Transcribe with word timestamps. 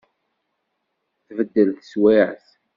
Tbeddel 1.25 1.69
teswiεt. 1.77 2.45